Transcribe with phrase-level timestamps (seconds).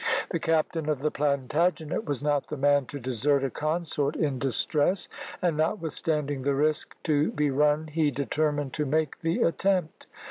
[0.31, 5.07] The captain of the Plantagenet was not the man to desert a consort in distress,
[5.43, 10.07] and notwithstanding the risk to be run he determined to make the attempt.